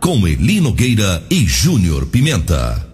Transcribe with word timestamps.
Com 0.00 0.26
Elino 0.26 0.72
Gueira 0.72 1.22
e 1.28 1.46
Júnior 1.46 2.06
Pimenta. 2.06 2.86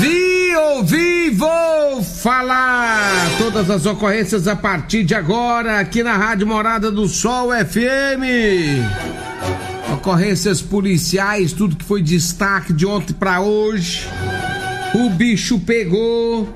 Vi, 0.00 0.56
ouvi, 0.56 1.30
vou 1.30 2.02
falar 2.02 3.28
todas 3.36 3.68
as 3.68 3.84
ocorrências 3.84 4.48
a 4.48 4.56
partir 4.56 5.04
de 5.04 5.14
agora 5.14 5.80
aqui 5.80 6.02
na 6.02 6.16
Rádio 6.16 6.46
Morada 6.46 6.90
do 6.90 7.06
Sol 7.06 7.50
FM. 7.50 9.27
Ocorrências 9.98 10.62
policiais, 10.62 11.52
tudo 11.52 11.74
que 11.74 11.84
foi 11.84 12.00
destaque 12.00 12.72
de 12.72 12.86
ontem 12.86 13.12
pra 13.12 13.40
hoje. 13.40 14.08
O 14.94 15.10
bicho 15.10 15.58
pegou. 15.58 16.48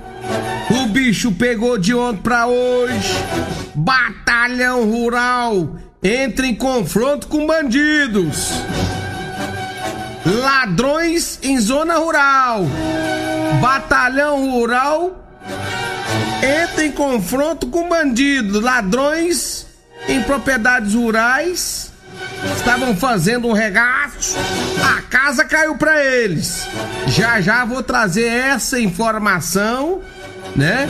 O 0.70 0.86
bicho 0.86 1.32
pegou 1.32 1.76
de 1.76 1.92
ontem 1.92 2.22
pra 2.22 2.46
hoje. 2.46 3.12
Batalhão 3.74 4.88
Rural 4.88 5.76
entra 6.00 6.46
em 6.46 6.54
confronto 6.54 7.26
com 7.26 7.44
bandidos. 7.44 8.52
Ladrões 10.24 11.40
em 11.42 11.58
zona 11.58 11.98
rural. 11.98 12.64
Batalhão 13.60 14.52
Rural 14.52 15.20
entra 16.40 16.84
em 16.84 16.92
confronto 16.92 17.66
com 17.66 17.88
bandidos. 17.88 18.62
Ladrões 18.62 19.66
em 20.08 20.22
propriedades 20.22 20.94
rurais 20.94 21.91
estavam 22.56 22.96
fazendo 22.96 23.48
um 23.48 23.52
regaço. 23.52 24.36
A 24.82 25.02
casa 25.02 25.44
caiu 25.44 25.76
pra 25.76 26.04
eles. 26.04 26.66
Já 27.08 27.40
já 27.40 27.64
vou 27.64 27.82
trazer 27.82 28.26
essa 28.26 28.80
informação, 28.80 30.00
né? 30.56 30.88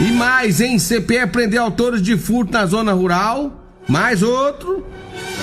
E 0.00 0.10
mais, 0.12 0.60
hein? 0.60 0.78
CPE 0.78 1.26
prender 1.30 1.60
autores 1.60 2.02
de 2.02 2.16
furto 2.16 2.52
na 2.52 2.66
zona 2.66 2.92
rural. 2.92 3.60
Mais 3.88 4.22
outro. 4.22 4.86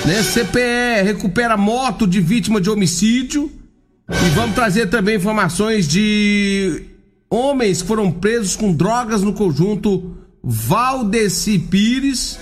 Né? 0.06 0.22
CPE 0.24 1.04
recupera 1.04 1.56
moto 1.56 2.08
de 2.08 2.20
vítima 2.20 2.60
de 2.60 2.70
homicídio. 2.70 3.52
E 4.10 4.30
vamos 4.36 4.56
trazer 4.56 4.88
também 4.88 5.16
informações 5.16 5.88
de 5.88 6.84
homens 7.30 7.82
que 7.82 7.88
foram 7.88 8.12
presos 8.12 8.56
com 8.56 8.74
drogas 8.74 9.22
no 9.22 9.32
conjunto 9.32 10.18
Valdeci 10.44 11.58
Pires. 11.58 12.38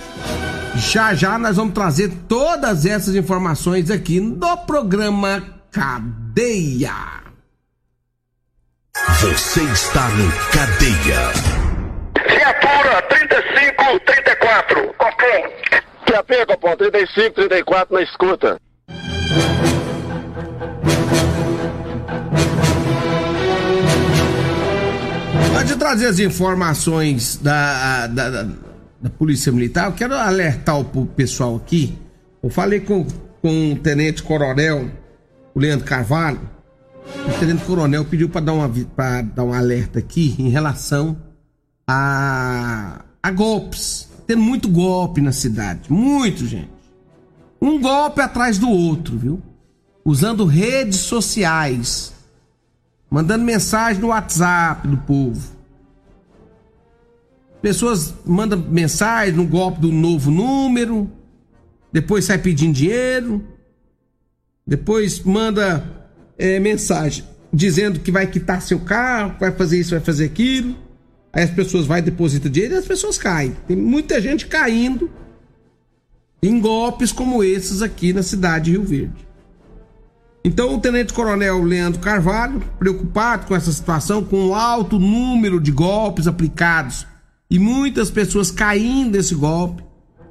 Já 0.76 1.14
já 1.14 1.38
nós 1.38 1.56
vamos 1.56 1.74
trazer 1.74 2.10
todas 2.28 2.86
essas 2.86 3.14
informações 3.14 3.90
aqui 3.90 4.20
no 4.20 4.56
programa 4.58 5.42
Cadeia. 5.70 7.20
Você 9.20 9.62
está 9.62 10.08
no 10.10 10.30
Cadeia. 10.50 11.32
Viatura 12.28 13.02
3534. 13.02 14.94
Copom. 14.94 15.60
QAP, 16.06 16.46
Copom, 16.46 16.76
35, 16.76 17.34
34 17.34 17.94
na 17.94 18.02
escuta. 18.02 18.60
Antes 25.56 25.72
de 25.72 25.76
trazer 25.76 26.06
as 26.06 26.18
informações 26.18 27.36
da, 27.36 28.06
da, 28.06 28.30
da, 28.30 28.48
da 29.00 29.08
Polícia 29.08 29.50
Militar, 29.50 29.86
eu 29.86 29.92
quero 29.92 30.14
alertar 30.14 30.78
o 30.78 31.06
pessoal 31.06 31.56
aqui. 31.56 31.98
Eu 32.42 32.50
falei 32.50 32.80
com, 32.80 33.06
com 33.40 33.72
o 33.72 33.76
Tenente 33.76 34.22
Coronel, 34.22 34.90
o 35.54 35.58
Leandro 35.58 35.86
Carvalho. 35.86 36.40
O 37.04 37.38
Tenente 37.38 37.64
Coronel 37.64 38.04
pediu 38.04 38.28
para 38.28 38.42
dar, 38.42 38.52
uma, 38.52 38.68
dar 39.22 39.44
um 39.44 39.52
alerta 39.52 39.98
aqui 39.98 40.34
em 40.38 40.48
relação 40.48 41.16
a, 41.86 43.04
a 43.22 43.30
golpes. 43.30 44.08
Tendo 44.26 44.42
muito 44.42 44.68
golpe 44.68 45.20
na 45.20 45.32
cidade. 45.32 45.90
Muito, 45.92 46.46
gente. 46.46 46.70
Um 47.60 47.80
golpe 47.80 48.20
atrás 48.20 48.58
do 48.58 48.70
outro, 48.70 49.18
viu? 49.18 49.42
Usando 50.04 50.44
redes 50.44 50.98
sociais 51.00 52.12
mandando 53.10 53.44
mensagem 53.44 54.00
no 54.00 54.08
WhatsApp 54.08 54.86
do 54.86 54.96
povo. 54.98 55.59
Pessoas 57.62 58.14
mandam 58.24 58.58
mensagem 58.58 59.34
no 59.34 59.46
golpe 59.46 59.80
do 59.80 59.92
novo 59.92 60.30
número, 60.30 61.10
depois 61.92 62.24
sai 62.24 62.38
pedindo 62.38 62.72
dinheiro, 62.72 63.44
depois 64.66 65.20
manda 65.20 65.84
é, 66.38 66.58
mensagem 66.58 67.24
dizendo 67.52 68.00
que 68.00 68.12
vai 68.12 68.26
quitar 68.26 68.62
seu 68.62 68.80
carro, 68.80 69.34
vai 69.38 69.50
fazer 69.52 69.80
isso, 69.80 69.90
vai 69.90 70.00
fazer 70.00 70.24
aquilo. 70.24 70.76
Aí 71.32 71.42
as 71.42 71.50
pessoas 71.50 71.86
vai 71.86 72.00
depositar 72.00 72.50
dinheiro 72.50 72.74
e 72.74 72.78
as 72.78 72.86
pessoas 72.86 73.18
caem. 73.18 73.56
Tem 73.66 73.76
muita 73.76 74.20
gente 74.20 74.46
caindo 74.46 75.10
em 76.42 76.60
golpes 76.60 77.12
como 77.12 77.44
esses 77.44 77.82
aqui 77.82 78.12
na 78.12 78.22
cidade 78.22 78.66
de 78.66 78.70
Rio 78.72 78.84
Verde. 78.84 79.28
Então, 80.42 80.74
o 80.74 80.80
Tenente 80.80 81.12
Coronel 81.12 81.62
Leandro 81.62 82.00
Carvalho, 82.00 82.62
preocupado 82.78 83.46
com 83.46 83.54
essa 83.54 83.70
situação, 83.70 84.24
com 84.24 84.46
o 84.46 84.54
alto 84.54 84.98
número 84.98 85.60
de 85.60 85.70
golpes 85.70 86.26
aplicados 86.26 87.06
e 87.50 87.58
muitas 87.58 88.10
pessoas 88.10 88.50
caindo 88.50 89.16
nesse 89.16 89.34
golpe, 89.34 89.82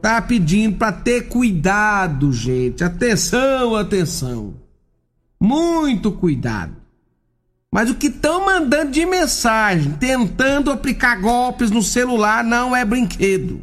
tá 0.01 0.21
pedindo 0.21 0.77
para 0.77 0.93
ter 0.93 1.27
cuidado, 1.27 2.31
gente. 2.31 2.83
Atenção, 2.83 3.75
atenção. 3.75 4.53
Muito 5.39 6.11
cuidado. 6.11 6.77
Mas 7.71 7.89
o 7.89 7.95
que 7.95 8.07
estão 8.07 8.45
mandando 8.45 8.91
de 8.91 9.05
mensagem, 9.05 9.91
tentando 9.93 10.71
aplicar 10.71 11.21
golpes 11.21 11.69
no 11.69 11.83
celular, 11.83 12.43
não 12.43 12.75
é 12.75 12.83
brinquedo. 12.83 13.61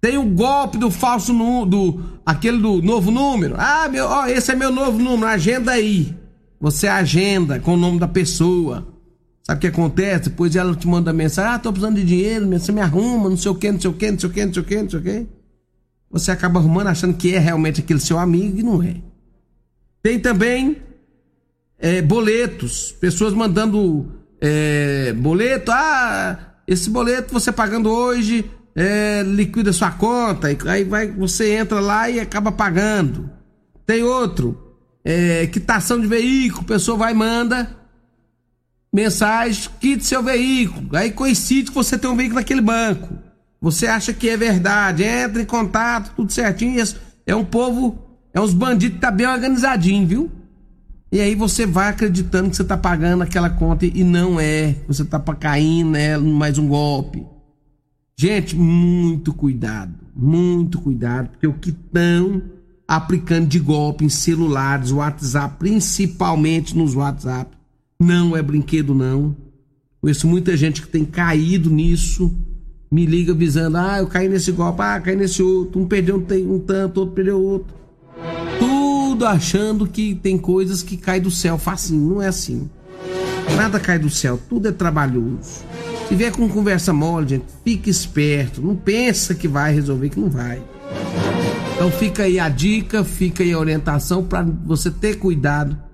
Tem 0.00 0.16
o 0.16 0.24
golpe 0.24 0.78
do 0.78 0.90
falso 0.90 1.32
do 1.66 2.02
aquele 2.24 2.58
do 2.58 2.80
novo 2.82 3.10
número. 3.10 3.54
Ah, 3.58 3.88
meu, 3.88 4.06
ó, 4.06 4.26
esse 4.26 4.50
é 4.50 4.54
meu 4.54 4.72
novo 4.72 4.98
número, 4.98 5.26
agenda 5.26 5.72
aí. 5.72 6.16
Você 6.60 6.88
agenda 6.88 7.60
com 7.60 7.74
o 7.74 7.76
nome 7.76 7.98
da 7.98 8.08
pessoa. 8.08 8.86
Sabe 9.48 9.56
o 9.56 9.60
que 9.62 9.66
acontece? 9.68 10.28
Depois 10.28 10.54
ela 10.54 10.76
te 10.76 10.86
manda 10.86 11.10
mensagem: 11.10 11.52
"Ah, 11.52 11.58
tô 11.58 11.72
precisando 11.72 11.96
de 11.96 12.04
dinheiro, 12.04 12.46
você 12.46 12.70
me 12.70 12.82
arruma, 12.82 13.30
não 13.30 13.36
sei 13.36 13.50
o 13.50 13.54
que, 13.54 13.72
não 13.72 13.80
sei 13.80 13.90
o 13.90 13.94
que, 13.94 14.10
não 14.10 14.18
sei 14.18 14.28
o 14.28 14.32
que, 14.32 14.44
não 14.44 14.52
sei 14.52 14.62
o 14.62 14.64
que, 14.66 14.82
não 14.82 14.90
sei 14.90 15.00
o 15.00 15.02
que". 15.02 15.26
Você 16.10 16.30
acaba 16.30 16.60
arrumando 16.60 16.88
achando 16.88 17.16
que 17.16 17.34
é 17.34 17.38
realmente 17.38 17.80
aquele 17.80 17.98
seu 17.98 18.18
amigo 18.18 18.58
e 18.58 18.62
não 18.62 18.82
é. 18.82 18.96
Tem 20.02 20.18
também 20.18 20.76
é, 21.78 22.02
boletos, 22.02 22.92
pessoas 22.92 23.32
mandando 23.32 24.12
é, 24.38 25.14
boleto, 25.14 25.72
ah, 25.72 26.56
esse 26.66 26.90
boleto 26.90 27.32
você 27.32 27.50
pagando 27.50 27.90
hoje 27.90 28.50
é, 28.76 29.22
liquida 29.22 29.72
sua 29.72 29.90
conta, 29.92 30.48
aí 30.66 30.84
vai, 30.84 31.10
você 31.10 31.54
entra 31.54 31.80
lá 31.80 32.10
e 32.10 32.20
acaba 32.20 32.52
pagando. 32.52 33.30
Tem 33.86 34.02
outro, 34.02 34.76
é, 35.02 35.46
quitação 35.46 35.98
de 35.98 36.06
veículo, 36.06 36.64
pessoa 36.64 36.98
vai 36.98 37.12
e 37.12 37.16
manda 37.16 37.78
mensagem, 38.92 39.70
quite 39.80 40.04
seu 40.04 40.22
veículo. 40.22 40.96
Aí 40.96 41.10
coincide 41.10 41.70
que 41.70 41.74
você 41.74 41.98
tem 41.98 42.10
um 42.10 42.16
veículo 42.16 42.40
naquele 42.40 42.60
banco. 42.60 43.18
Você 43.60 43.86
acha 43.86 44.12
que 44.12 44.28
é 44.28 44.36
verdade, 44.36 45.02
entra 45.02 45.42
em 45.42 45.46
contato, 45.46 46.12
tudo 46.14 46.32
certinho. 46.32 46.82
É 47.26 47.34
um 47.34 47.44
povo, 47.44 47.98
é 48.32 48.40
uns 48.40 48.54
bandidos 48.54 48.96
que 48.96 49.00
tá 49.00 49.10
bem 49.10 49.26
organizadinho, 49.26 50.06
viu? 50.06 50.30
E 51.10 51.20
aí 51.20 51.34
você 51.34 51.66
vai 51.66 51.88
acreditando 51.88 52.50
que 52.50 52.56
você 52.56 52.64
tá 52.64 52.76
pagando 52.76 53.22
aquela 53.22 53.50
conta 53.50 53.86
e 53.86 54.04
não 54.04 54.38
é. 54.38 54.76
Você 54.86 55.04
tá 55.04 55.18
caindo 55.18 55.90
né, 55.90 56.16
mais 56.18 56.58
um 56.58 56.68
golpe. 56.68 57.26
Gente, 58.16 58.56
muito 58.56 59.32
cuidado, 59.32 59.94
muito 60.14 60.80
cuidado, 60.80 61.30
porque 61.30 61.46
o 61.46 61.54
que 61.54 61.70
estão 61.70 62.42
aplicando 62.86 63.46
de 63.46 63.58
golpe 63.58 64.04
em 64.04 64.08
celulares, 64.08 64.90
WhatsApp, 64.90 65.56
principalmente 65.58 66.76
nos 66.76 66.94
WhatsApp, 66.94 67.57
não 68.00 68.36
é 68.36 68.42
brinquedo 68.42 68.94
não. 68.94 69.36
Conheço 70.00 70.28
muita 70.28 70.56
gente 70.56 70.80
que 70.80 70.88
tem 70.88 71.04
caído 71.04 71.68
nisso, 71.68 72.32
me 72.90 73.04
liga 73.04 73.32
avisando, 73.32 73.76
ah, 73.76 73.98
eu 73.98 74.06
caí 74.06 74.28
nesse 74.28 74.52
golpe, 74.52 74.80
ah, 74.80 75.00
caí 75.00 75.16
nesse 75.16 75.42
outro, 75.42 75.80
um 75.80 75.86
perdeu 75.86 76.16
um, 76.16 76.54
um 76.54 76.58
tanto, 76.60 77.00
outro 77.00 77.14
perdeu 77.14 77.42
outro. 77.42 77.74
Tudo 78.58 79.26
achando 79.26 79.86
que 79.86 80.14
tem 80.14 80.38
coisas 80.38 80.82
que 80.82 80.96
caem 80.96 81.20
do 81.20 81.30
céu 81.30 81.58
facinho. 81.58 82.14
Não 82.14 82.22
é 82.22 82.28
assim. 82.28 82.70
Nada 83.56 83.80
cai 83.80 83.98
do 83.98 84.08
céu, 84.08 84.38
tudo 84.48 84.68
é 84.68 84.72
trabalhoso. 84.72 85.64
Se 86.08 86.14
vier 86.14 86.30
com 86.30 86.48
conversa 86.48 86.92
mole, 86.92 87.28
gente, 87.28 87.46
fique 87.64 87.90
esperto. 87.90 88.62
Não 88.62 88.76
pensa 88.76 89.34
que 89.34 89.48
vai 89.48 89.74
resolver, 89.74 90.10
que 90.10 90.20
não 90.20 90.30
vai. 90.30 90.62
Então 91.74 91.90
fica 91.90 92.22
aí 92.22 92.38
a 92.38 92.48
dica, 92.48 93.02
fica 93.02 93.42
aí 93.42 93.52
a 93.52 93.58
orientação 93.58 94.22
para 94.22 94.42
você 94.42 94.90
ter 94.90 95.16
cuidado 95.16 95.87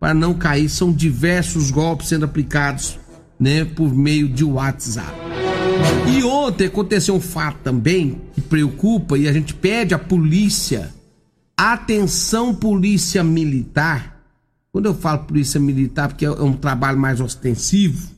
para 0.00 0.14
não 0.14 0.32
cair. 0.32 0.70
São 0.70 0.90
diversos 0.90 1.70
golpes 1.70 2.08
sendo 2.08 2.24
aplicados, 2.24 2.98
né, 3.38 3.64
por 3.64 3.94
meio 3.94 4.28
de 4.28 4.42
WhatsApp. 4.42 5.12
E 6.08 6.24
ontem 6.24 6.66
aconteceu 6.66 7.14
um 7.14 7.20
fato 7.20 7.58
também 7.62 8.20
que 8.32 8.40
preocupa 8.40 9.16
e 9.16 9.28
a 9.28 9.32
gente 9.32 9.54
pede 9.54 9.94
à 9.94 9.98
polícia, 9.98 10.92
atenção 11.56 12.54
polícia 12.54 13.22
militar. 13.22 14.18
Quando 14.72 14.86
eu 14.86 14.94
falo 14.94 15.24
polícia 15.24 15.60
militar, 15.60 16.08
porque 16.08 16.24
é 16.24 16.30
um 16.30 16.54
trabalho 16.54 16.98
mais 16.98 17.20
ostensivo, 17.20 18.08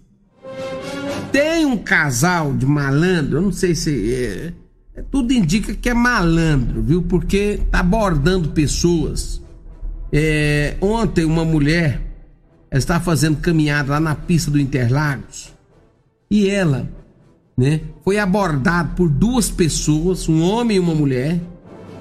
tem 1.32 1.64
um 1.64 1.78
casal 1.78 2.52
de 2.52 2.66
malandro, 2.66 3.38
eu 3.38 3.42
não 3.42 3.52
sei 3.52 3.74
se 3.74 4.14
é, 4.14 4.52
é, 4.94 5.02
tudo 5.02 5.32
indica 5.32 5.74
que 5.74 5.88
é 5.88 5.94
malandro, 5.94 6.82
viu? 6.82 7.02
Porque 7.02 7.60
tá 7.70 7.80
abordando 7.80 8.50
pessoas. 8.50 9.40
É, 10.12 10.76
ontem 10.80 11.24
uma 11.24 11.44
mulher 11.44 12.00
estava 12.70 13.02
fazendo 13.02 13.38
caminhada 13.38 13.92
lá 13.92 14.00
na 14.00 14.14
pista 14.14 14.50
do 14.50 14.60
Interlagos 14.60 15.52
e 16.30 16.48
ela, 16.48 16.88
né, 17.56 17.80
foi 18.04 18.18
abordada 18.18 18.90
por 18.94 19.08
duas 19.08 19.50
pessoas, 19.50 20.28
um 20.28 20.42
homem 20.42 20.76
e 20.76 20.80
uma 20.80 20.94
mulher, 20.94 21.40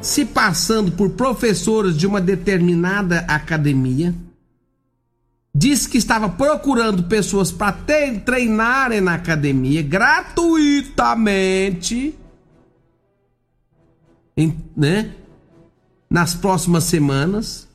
se 0.01 0.25
passando 0.25 0.91
por 0.91 1.11
professoras 1.11 1.97
de 1.97 2.07
uma 2.07 2.19
determinada 2.19 3.19
academia 3.27 4.13
disse 5.53 5.89
que 5.89 5.97
estava 5.97 6.29
procurando 6.29 7.03
pessoas 7.03 7.51
para 7.51 7.77
treinarem 8.25 9.01
na 9.01 9.15
academia 9.15 9.83
gratuitamente, 9.83 12.17
em, 14.35 14.57
né? 14.75 15.13
Nas 16.09 16.33
próximas 16.33 16.85
semanas. 16.85 17.69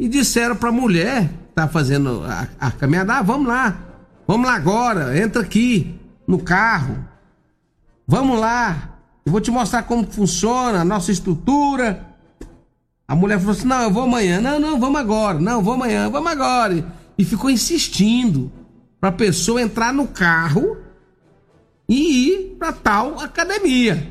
E 0.00 0.08
disseram 0.08 0.56
para 0.56 0.70
a 0.70 0.72
mulher 0.72 1.28
que 1.28 1.54
tá 1.54 1.68
fazendo 1.68 2.24
a, 2.24 2.48
a 2.58 2.70
caminhada: 2.70 3.18
ah, 3.18 3.22
vamos 3.22 3.46
lá, 3.46 3.76
vamos 4.26 4.46
lá 4.46 4.54
agora, 4.54 5.16
entra 5.22 5.42
aqui 5.42 5.94
no 6.26 6.38
carro, 6.38 7.04
vamos 8.08 8.40
lá, 8.40 8.98
eu 9.26 9.30
vou 9.30 9.42
te 9.42 9.50
mostrar 9.50 9.82
como 9.82 10.10
funciona 10.10 10.80
a 10.80 10.84
nossa 10.84 11.12
estrutura. 11.12 12.06
A 13.06 13.14
mulher 13.14 13.38
falou 13.38 13.52
assim: 13.52 13.66
não, 13.66 13.82
eu 13.82 13.90
vou 13.90 14.04
amanhã. 14.04 14.40
Não, 14.40 14.58
não, 14.58 14.80
vamos 14.80 14.98
agora. 14.98 15.38
Não, 15.38 15.62
vou 15.62 15.74
amanhã, 15.74 16.08
vamos 16.08 16.32
agora. 16.32 16.82
E 17.18 17.24
ficou 17.24 17.50
insistindo 17.50 18.50
para 18.98 19.10
a 19.10 19.12
pessoa 19.12 19.60
entrar 19.60 19.92
no 19.92 20.08
carro 20.08 20.78
e 21.86 22.28
ir 22.28 22.56
para 22.58 22.72
tal 22.72 23.20
academia. 23.20 24.10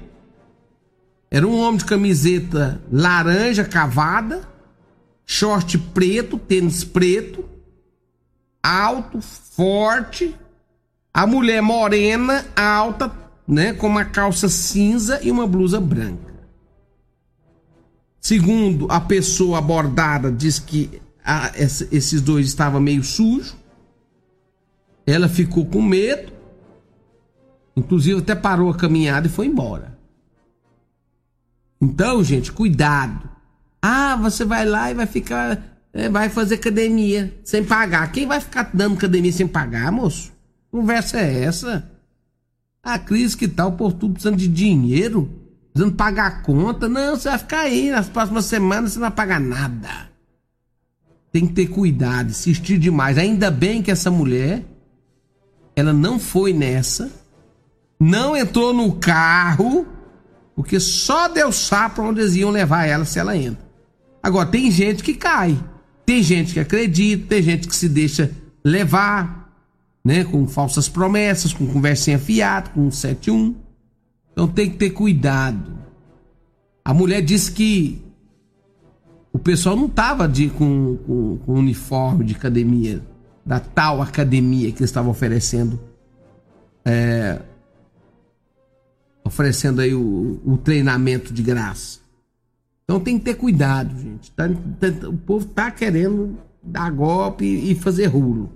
Era 1.31 1.47
um 1.47 1.59
homem 1.59 1.77
de 1.77 1.85
camiseta 1.85 2.79
laranja 2.91 3.63
cavada, 3.63 4.47
short 5.31 5.77
preto, 5.77 6.39
tênis 6.39 6.83
preto, 6.83 7.47
alto, 8.63 9.21
forte. 9.21 10.35
A 11.13 11.27
mulher 11.27 11.61
morena, 11.61 12.47
alta, 12.55 13.11
né, 13.47 13.73
com 13.73 13.85
uma 13.85 14.05
calça 14.05 14.49
cinza 14.49 15.19
e 15.21 15.29
uma 15.29 15.45
blusa 15.45 15.79
branca. 15.79 16.33
Segundo 18.19 18.87
a 18.89 18.99
pessoa 18.99 19.59
abordada, 19.59 20.31
diz 20.31 20.57
que 20.57 20.99
a, 21.23 21.51
essa, 21.55 21.87
esses 21.91 22.21
dois 22.21 22.47
estavam 22.47 22.81
meio 22.81 23.03
sujos. 23.03 23.55
Ela 25.05 25.29
ficou 25.29 25.63
com 25.63 25.81
medo. 25.81 26.33
Inclusive 27.75 28.19
até 28.19 28.33
parou 28.33 28.71
a 28.71 28.75
caminhada 28.75 29.27
e 29.27 29.31
foi 29.31 29.45
embora. 29.45 29.95
Então, 31.79 32.23
gente, 32.23 32.51
cuidado. 32.51 33.38
Ah, 34.11 34.15
você 34.15 34.45
vai 34.45 34.65
lá 34.65 34.91
e 34.91 34.93
vai 34.93 35.05
ficar. 35.05 35.61
É, 35.91 36.07
vai 36.07 36.29
fazer 36.29 36.55
academia 36.55 37.33
sem 37.43 37.63
pagar. 37.63 38.11
Quem 38.11 38.27
vai 38.27 38.39
ficar 38.39 38.69
dando 38.73 38.95
academia 38.95 39.31
sem 39.31 39.47
pagar, 39.47 39.91
moço? 39.91 40.31
Conversa 40.71 41.19
é 41.19 41.43
essa? 41.43 41.89
A 42.83 42.99
crise 42.99 43.35
que 43.35 43.45
o 43.45 43.71
povo 43.71 43.95
tudo 43.95 44.13
precisando 44.13 44.37
de 44.37 44.47
dinheiro 44.47 45.39
precisando 45.73 45.95
pagar 45.95 46.27
a 46.27 46.31
conta. 46.41 46.89
Não, 46.89 47.15
você 47.15 47.29
vai 47.29 47.37
ficar 47.37 47.59
aí. 47.61 47.89
Nas 47.89 48.09
próximas 48.09 48.45
semanas 48.45 48.91
você 48.93 48.99
não 48.99 49.07
vai 49.07 49.15
pagar 49.15 49.39
nada. 49.39 50.09
Tem 51.31 51.47
que 51.47 51.53
ter 51.53 51.67
cuidado, 51.67 52.31
insistir 52.31 52.77
demais. 52.77 53.17
Ainda 53.17 53.51
bem 53.51 53.81
que 53.81 53.91
essa 53.91 54.09
mulher, 54.09 54.65
ela 55.75 55.93
não 55.93 56.17
foi 56.19 56.53
nessa, 56.53 57.11
não 57.99 58.35
entrou 58.35 58.73
no 58.73 58.93
carro, 58.93 59.85
porque 60.55 60.79
só 60.79 61.27
Deus 61.27 61.55
sabe 61.55 61.95
pra 61.95 62.03
onde 62.03 62.21
eles 62.21 62.35
iam 62.35 62.49
levar 62.49 62.85
ela 62.85 63.05
se 63.05 63.19
ela 63.19 63.37
entra. 63.37 63.68
Agora, 64.21 64.47
tem 64.47 64.69
gente 64.69 65.03
que 65.03 65.13
cai, 65.13 65.57
tem 66.05 66.21
gente 66.21 66.53
que 66.53 66.59
acredita, 66.59 67.27
tem 67.27 67.41
gente 67.41 67.67
que 67.67 67.75
se 67.75 67.87
deixa 67.87 68.31
levar, 68.63 69.39
né, 70.03 70.23
com 70.23 70.47
falsas 70.47 70.89
promessas, 70.89 71.53
com 71.53 71.67
conversinha 71.67 72.17
fiada, 72.17 72.69
com 72.69 72.89
71. 72.89 73.55
Então 74.31 74.47
tem 74.47 74.69
que 74.69 74.77
ter 74.77 74.91
cuidado. 74.91 75.79
A 76.83 76.93
mulher 76.93 77.21
disse 77.21 77.51
que 77.51 78.01
o 79.31 79.37
pessoal 79.37 79.75
não 79.75 79.85
estava 79.85 80.27
de, 80.27 80.49
com, 80.49 80.97
com, 81.05 81.37
com, 81.37 81.53
uniforme 81.53 82.25
de 82.25 82.35
academia, 82.35 83.01
da 83.45 83.59
tal 83.59 84.01
academia 84.01 84.71
que 84.71 84.79
eles 84.79 84.89
estavam 84.89 85.11
oferecendo. 85.11 85.79
É, 86.83 87.39
oferecendo 89.23 89.81
aí 89.81 89.93
o, 89.93 90.41
o, 90.43 90.57
treinamento 90.57 91.31
de 91.31 91.43
graça. 91.43 91.99
Então 92.89 92.99
tem 92.99 93.19
que 93.19 93.25
ter 93.25 93.35
cuidado, 93.35 93.95
gente. 94.01 94.31
Tá, 94.31 94.49
tá, 94.49 95.09
o 95.09 95.15
povo 95.15 95.45
tá 95.45 95.69
querendo 95.69 96.39
dar 96.63 96.89
golpe 96.89 97.45
e 97.45 97.75
fazer 97.75 98.07
rulo. 98.07 98.51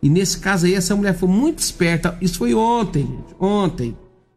E 0.00 0.08
nesse 0.08 0.38
caso 0.38 0.66
aí, 0.66 0.74
essa 0.74 0.94
mulher 0.94 1.12
foi 1.12 1.28
muito 1.28 1.58
esperta. 1.58 2.16
Isso 2.20 2.38
foi 2.38 2.54
ontem, 2.54 3.04
gente. 3.04 3.34
Ontem 3.36 3.96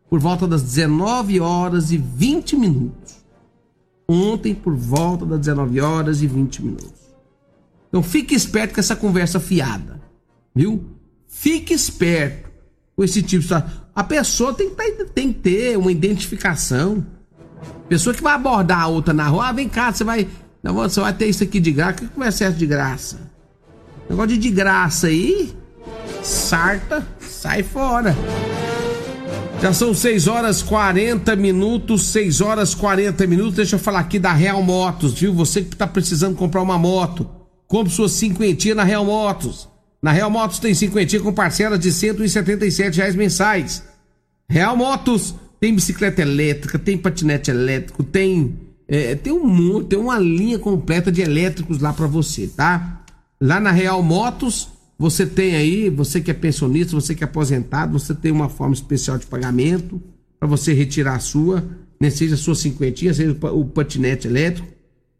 por 0.09 0.19
volta 0.19 0.47
das 0.47 0.63
19 0.63 1.39
horas 1.39 1.91
e 1.91 1.97
20 1.97 2.55
minutos. 2.55 3.17
Ontem, 4.07 4.55
por 4.55 4.73
volta 4.75 5.23
das 5.23 5.41
19 5.41 5.81
horas 5.81 6.23
e 6.23 6.25
20 6.25 6.63
minutos. 6.63 7.15
Então 7.89 8.01
fique 8.01 8.33
esperto 8.33 8.73
com 8.73 8.79
essa 8.79 8.95
conversa 8.95 9.39
fiada, 9.39 10.01
viu? 10.55 10.83
Fique 11.27 11.75
esperto 11.75 12.49
com 12.95 13.03
esse 13.03 13.21
tipo 13.21 13.45
de. 13.45 13.53
A 13.93 14.03
pessoa 14.03 14.51
tem 14.51 14.71
que, 14.71 14.75
tá, 14.75 15.05
tem 15.13 15.31
que 15.31 15.41
ter 15.41 15.77
uma 15.77 15.91
identificação. 15.91 17.05
Pessoa 17.89 18.13
que 18.13 18.21
vai 18.21 18.33
abordar 18.33 18.81
a 18.81 18.87
outra 18.87 19.13
na 19.13 19.27
rua, 19.27 19.47
ah, 19.47 19.51
vem 19.51 19.69
cá, 19.69 19.91
você 19.91 20.03
vai. 20.03 20.27
Não, 20.61 20.73
você 20.73 20.99
vai 20.99 21.13
ter 21.13 21.27
isso 21.27 21.43
aqui 21.43 21.59
de 21.59 21.71
graça. 21.71 21.93
Que 21.93 22.07
conversa 22.07 22.43
é 22.43 22.47
essa 22.47 22.57
de 22.57 22.65
graça? 22.65 23.19
Negócio 24.09 24.29
de 24.29 24.37
de 24.37 24.49
graça 24.49 25.07
aí, 25.07 25.53
sarta, 26.23 27.05
sai 27.19 27.63
fora. 27.63 28.15
Já 29.61 29.73
são 29.73 29.93
6 29.93 30.27
horas 30.27 30.61
40 30.61 31.35
minutos, 31.35 32.07
6 32.07 32.41
horas 32.41 32.75
40 32.75 33.25
minutos. 33.25 33.55
Deixa 33.55 33.75
eu 33.75 33.79
falar 33.79 33.99
aqui 33.99 34.19
da 34.19 34.31
Real 34.31 34.61
Motos, 34.61 35.13
viu? 35.13 35.33
Você 35.33 35.61
que 35.61 35.73
está 35.73 35.87
precisando 35.87 36.35
comprar 36.35 36.61
uma 36.61 36.77
moto, 36.77 37.27
compre 37.67 37.91
sua 37.91 38.07
cinquentinha 38.07 38.75
na 38.75 38.83
Real 38.83 39.03
Motos. 39.03 39.67
Na 40.01 40.11
Real 40.11 40.29
Motos 40.29 40.59
tem 40.59 40.73
cinquentinha 40.75 41.21
com 41.21 41.33
parcelas 41.33 41.79
de 41.79 41.91
177 41.91 42.97
reais 42.97 43.15
mensais. 43.15 43.83
Real 44.47 44.77
Motos 44.77 45.33
tem 45.59 45.73
bicicleta 45.73 46.21
elétrica, 46.21 46.77
tem 46.77 46.97
patinete 46.97 47.49
elétrico, 47.49 48.03
tem 48.03 48.55
é, 48.87 49.15
tem 49.15 49.33
um 49.33 49.83
tem 49.83 49.99
uma 49.99 50.17
linha 50.17 50.57
completa 50.57 51.11
de 51.11 51.21
elétricos 51.21 51.79
lá 51.79 51.91
para 51.91 52.07
você, 52.07 52.47
tá? 52.47 53.01
Lá 53.39 53.59
na 53.59 53.71
Real 53.71 54.01
Motos 54.01 54.69
você 54.99 55.27
tem 55.27 55.55
aí, 55.55 55.89
você 55.89 56.19
que 56.19 56.31
é 56.31 56.33
pensionista, 56.33 56.95
você 56.95 57.13
que 57.13 57.23
é 57.23 57.27
aposentado, 57.27 57.97
você 57.97 58.15
tem 58.15 58.31
uma 58.31 58.49
forma 58.49 58.73
especial 58.73 59.17
de 59.17 59.27
pagamento 59.27 60.01
para 60.39 60.47
você 60.47 60.73
retirar 60.73 61.15
a 61.15 61.19
sua, 61.19 61.63
né? 61.99 62.09
seja 62.09 62.33
a 62.33 62.37
sua 62.37 62.55
cinquentinha, 62.55 63.13
seja 63.13 63.37
o 63.51 63.65
patinete 63.65 64.27
elétrico. 64.27 64.67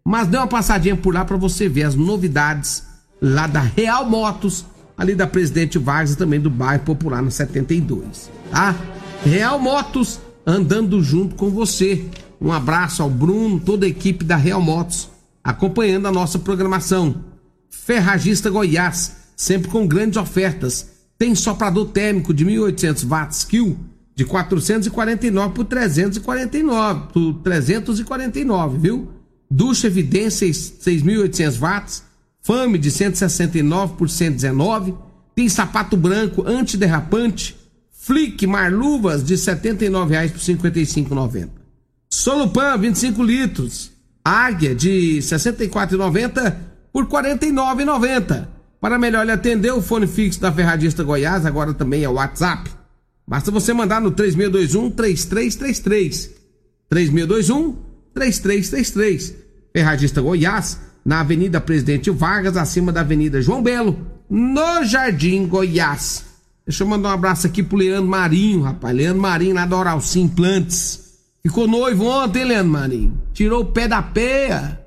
Mas 0.04 0.28
dê 0.28 0.38
uma 0.38 0.48
passadinha 0.48 0.96
por 0.96 1.14
lá 1.14 1.24
para 1.24 1.38
você 1.38 1.70
ver 1.70 1.84
as 1.84 1.94
novidades 1.94 2.84
lá 3.22 3.46
da 3.46 3.60
Real 3.60 4.10
Motos, 4.10 4.66
ali 4.98 5.14
da 5.14 5.28
Presidente 5.28 5.78
Vargas 5.78 6.14
e 6.14 6.18
também 6.18 6.40
do 6.40 6.50
bairro 6.50 6.84
Popular 6.84 7.22
no 7.22 7.30
72, 7.30 8.32
tá? 8.50 8.76
Real 9.24 9.60
Motos 9.60 10.20
andando 10.48 11.04
junto 11.04 11.36
com 11.36 11.50
você. 11.50 12.06
Um 12.40 12.54
abraço 12.54 13.04
ao 13.04 13.10
Bruno, 13.10 13.60
toda 13.60 13.86
a 13.86 13.90
equipe 13.90 14.24
da 14.24 14.38
Real 14.38 14.62
Motos, 14.62 15.10
acompanhando 15.44 16.08
a 16.08 16.12
nossa 16.12 16.40
programação. 16.40 17.26
Ferragista 17.70 18.50
Goiás 18.50 19.18
sempre 19.36 19.70
com 19.70 19.86
grandes 19.86 20.18
ofertas. 20.18 20.90
Tem 21.18 21.36
soprador 21.36 21.90
térmico 21.90 22.34
de 22.34 22.46
1800 22.46 23.04
watts 23.04 23.44
Kill 23.44 23.78
de 24.16 24.26
449 24.26 25.54
por 25.54 25.66
349, 25.66 27.14
por 27.14 27.34
349, 27.44 28.78
viu? 28.80 29.10
Ducha 29.50 29.88
Evidência 29.88 30.48
6.800 30.48 31.60
watts, 31.60 32.04
Fame 32.42 32.78
de 32.78 32.90
169 32.90 33.94
por 33.96 34.10
119, 34.10 34.96
tem 35.36 35.48
sapato 35.48 35.96
branco 35.96 36.44
antiderrapante, 36.48 37.57
Flick 38.08 38.48
Marluvas 38.48 39.22
de 39.22 39.34
R$ 39.34 39.42
79,00 39.42 40.32
por 40.32 40.40
R$ 40.40 40.86
55,90. 40.86 41.50
Solupan 42.10 42.78
25 42.78 43.22
litros, 43.22 43.92
Águia 44.24 44.74
de 44.74 45.16
R$ 45.16 45.20
64,90 45.20 46.56
por 46.94 47.04
R$ 47.04 47.10
49,90. 47.10 48.48
Para 48.80 48.98
melhor 48.98 49.26
lhe 49.26 49.34
atender, 49.34 49.74
o 49.74 49.82
fone 49.82 50.08
fixo 50.08 50.40
da 50.40 50.54
Ferradista 50.54 51.04
Goiás 51.04 51.46
agora 51.46 51.74
também 51.74 52.06
é 52.06 52.08
o 52.08 52.14
WhatsApp. 52.14 52.72
Basta 53.28 53.52
você 53.52 53.74
mandar 53.74 54.00
no 54.00 54.12
3621 54.12 54.90
3333. 54.92 56.32
3621 56.90 57.76
3333. 58.14 59.36
Ferradista 59.74 60.22
Goiás, 60.22 60.80
na 61.04 61.20
Avenida 61.20 61.60
Presidente 61.60 62.10
Vargas, 62.10 62.56
acima 62.56 62.94
da 62.94 63.02
Avenida 63.02 63.42
João 63.42 63.62
Belo, 63.62 64.00
no 64.30 64.86
Jardim 64.86 65.46
Goiás. 65.46 66.24
Deixa 66.68 66.84
eu 66.84 66.88
mandar 66.88 67.10
um 67.10 67.14
abraço 67.14 67.48
aqui 67.48 67.64
pro 67.64 67.78
Leandro 67.78 68.10
Marinho, 68.10 68.62
rapaz. 68.62 68.94
Leandro 68.94 69.22
Marinho 69.22 69.56
lá 69.56 69.66
da 69.66 70.00
Sim. 70.02 70.30
Ficou 71.42 71.66
noivo 71.66 72.06
ontem, 72.06 72.44
Leandro 72.44 72.74
Marinho. 72.74 73.18
Tirou 73.34 73.62
o 73.62 73.66
pé 73.66 73.88
da 73.88 74.02
peia. 74.02 74.78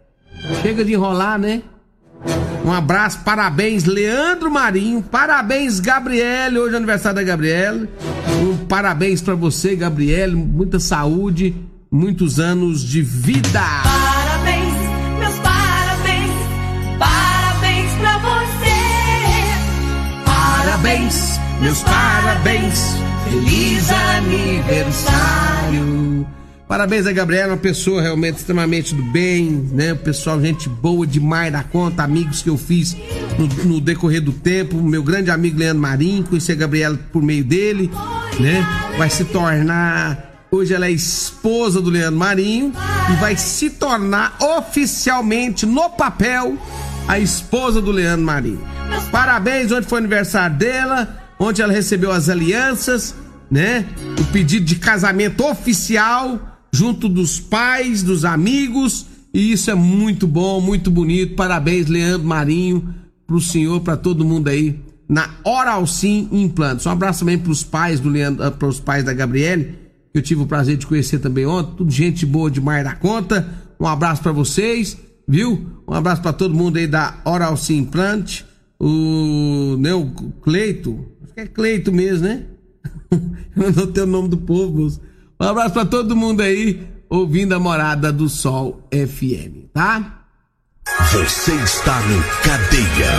Chega 0.61 0.85
de 0.85 0.93
enrolar, 0.93 1.39
né? 1.39 1.63
Um 2.63 2.71
abraço, 2.71 3.21
parabéns, 3.25 3.85
Leandro 3.85 4.51
Marinho. 4.51 5.03
Parabéns, 5.03 5.81
Gabriele. 5.81 6.59
Hoje 6.59 6.75
é 6.75 6.77
aniversário 6.77 7.17
da 7.17 7.23
Gabriele. 7.23 7.89
Um 8.43 8.67
parabéns 8.67 9.23
para 9.23 9.35
você, 9.35 9.75
Gabriele. 9.75 10.37
Muita 10.37 10.79
saúde, 10.79 11.57
muitos 11.91 12.39
anos 12.39 12.83
de 12.83 13.01
vida. 13.01 13.63
Meus 21.61 21.83
parabéns. 21.83 22.95
Feliz 23.29 23.91
aniversário. 24.17 25.41
Parabéns 26.67 27.07
a 27.07 27.13
Gabriela, 27.13 27.55
uma 27.55 27.59
pessoa 27.59 28.01
realmente 28.01 28.37
extremamente 28.37 28.95
do 28.95 29.03
bem, 29.03 29.69
né? 29.73 29.93
Pessoal, 29.95 30.41
gente 30.41 30.69
boa 30.69 31.05
demais 31.05 31.53
da 31.53 31.65
conta, 31.65 32.05
amigos 32.05 32.43
que 32.43 32.49
eu 32.49 32.57
fiz 32.57 32.97
no, 33.37 33.47
no 33.65 33.81
decorrer 33.81 34.23
do 34.23 34.33
tempo. 34.33 34.77
Meu 34.77 35.03
grande 35.03 35.33
amigo 35.33 35.59
Leandro 35.59 35.83
Marinho, 35.83 36.23
conheci 36.25 36.53
a 36.53 36.55
Gabriela 36.55 36.97
por 37.13 37.23
meio 37.23 37.43
dele, 37.43 37.91
né? 38.39 38.65
Vai 38.97 39.11
se 39.11 39.25
tornar. 39.25 40.47
Hoje 40.53 40.73
ela 40.75 40.87
é 40.87 40.91
esposa 40.91 41.81
do 41.81 41.91
Leandro 41.91 42.19
Marinho 42.19 42.73
e 43.13 43.17
vai 43.17 43.37
se 43.37 43.71
tornar 43.71 44.37
oficialmente 44.41 45.67
no 45.67 45.91
papel 45.91 46.57
a 47.09 47.19
esposa 47.19 47.81
do 47.81 47.91
Leandro 47.91 48.25
Marinho. 48.25 48.61
Parabéns, 49.11 49.73
ontem 49.73 49.89
foi 49.89 49.99
o 49.99 50.03
aniversário 50.03 50.57
dela, 50.57 51.21
ontem 51.41 51.63
ela 51.63 51.73
recebeu 51.73 52.13
as 52.13 52.29
alianças, 52.29 53.15
né? 53.51 53.87
O 54.21 54.25
pedido 54.33 54.65
de 54.65 54.77
casamento 54.77 55.43
oficial 55.45 56.39
junto 56.73 57.09
dos 57.09 57.41
pais, 57.41 58.03
dos 58.03 58.25
amigos, 58.25 59.07
e 59.33 59.53
isso 59.53 59.71
é 59.71 59.75
muito 59.75 60.27
bom, 60.27 60.61
muito 60.61 60.91
bonito. 60.91 61.35
Parabéns, 61.35 61.87
Leandro 61.87 62.27
Marinho, 62.29 62.95
pro 63.27 63.41
senhor, 63.41 63.81
para 63.81 63.97
todo 63.97 64.25
mundo 64.25 64.49
aí 64.49 64.79
na 65.09 65.31
Oral 65.45 65.87
Sim 65.87 66.29
Implantes. 66.31 66.87
Um 66.87 66.91
abraço 66.91 67.21
também 67.21 67.39
pros 67.39 67.65
pais 67.65 67.99
do 67.99 68.09
Leandro, 68.09 68.51
pros 68.53 68.79
pais 68.79 69.03
da 69.03 69.13
Gabriele, 69.13 69.77
que 70.13 70.19
eu 70.19 70.23
tive 70.23 70.43
o 70.43 70.47
prazer 70.47 70.77
de 70.77 70.87
conhecer 70.87 71.19
também 71.19 71.47
ontem. 71.47 71.77
Tudo 71.77 71.91
gente 71.91 72.25
boa 72.25 72.51
demais 72.51 72.85
da 72.85 72.95
conta. 72.95 73.49
Um 73.79 73.87
abraço 73.87 74.23
para 74.23 74.33
vocês, 74.33 74.97
viu? 75.27 75.67
Um 75.89 75.95
abraço 75.95 76.23
para 76.23 76.33
todo 76.33 76.55
mundo 76.55 76.77
aí 76.77 76.87
da 76.87 77.19
Oral 77.25 77.57
Sim 77.57 77.79
Implante. 77.79 78.45
O, 78.79 79.77
né, 79.79 79.93
o 79.93 80.07
Cleito, 80.43 81.05
é 81.37 81.47
Cleito 81.47 81.93
mesmo, 81.93 82.27
né? 82.27 82.45
Eu 83.57 83.73
não 83.73 83.87
tenho 83.87 84.07
o 84.07 84.11
nome 84.11 84.29
do 84.29 84.39
povo, 84.39 84.83
moço. 84.83 85.01
Um 85.41 85.45
abraço 85.45 85.73
pra 85.73 85.85
todo 85.85 86.17
mundo 86.17 86.43
aí, 86.43 86.87
ouvindo 87.09 87.55
a 87.55 87.59
Morada 87.59 88.13
do 88.13 88.29
Sol 88.29 88.87
FM, 88.93 89.71
tá? 89.73 90.25
Você 91.13 91.53
está 91.55 92.01
no 92.03 92.23
Cadeia. 92.43 93.11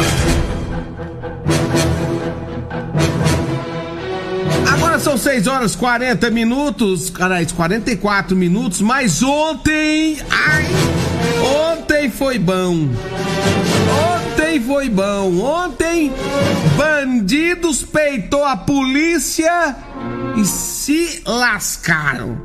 Agora 4.72 5.00
são 5.00 5.18
6 5.18 5.48
horas 5.48 5.76
40 5.76 6.30
minutos, 6.30 7.10
carai, 7.10 7.46
44 7.46 8.36
minutos, 8.36 8.82
mas 8.82 9.24
ontem, 9.24 10.18
ai, 10.30 10.66
ontem 11.74 12.10
foi 12.10 12.38
bom. 12.38 12.74
Ontem 12.74 14.21
foi 14.60 14.90
bom. 14.90 15.40
Ontem, 15.40 16.12
bandidos 16.76 17.84
peitou 17.84 18.44
a 18.44 18.58
polícia 18.58 19.76
e 20.36 20.46
se 20.46 21.22
lascaram. 21.26 22.42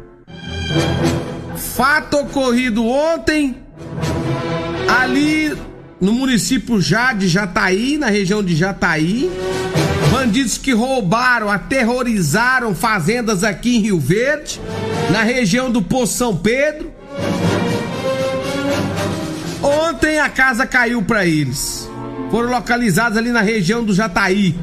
Fato 1.56 2.18
ocorrido 2.18 2.86
ontem, 2.86 3.56
ali 4.88 5.56
no 6.00 6.12
município 6.12 6.80
já 6.80 7.12
de 7.12 7.28
Jataí, 7.28 7.98
na 7.98 8.08
região 8.08 8.42
de 8.42 8.54
Jataí. 8.54 9.30
Bandidos 10.10 10.56
que 10.56 10.72
roubaram, 10.72 11.50
aterrorizaram 11.50 12.74
fazendas 12.74 13.42
aqui 13.44 13.76
em 13.76 13.80
Rio 13.80 13.98
Verde, 13.98 14.60
na 15.10 15.22
região 15.22 15.70
do 15.70 15.82
Poço 15.82 16.14
São 16.14 16.36
Pedro. 16.36 16.92
Ontem 19.62 20.18
a 20.18 20.28
casa 20.28 20.66
caiu 20.66 21.02
para 21.02 21.26
eles. 21.26 21.88
Foram 22.36 22.50
localizados 22.50 23.16
ali 23.16 23.32
na 23.32 23.40
região 23.40 23.82
do 23.82 23.94
Jataí. 23.94 24.54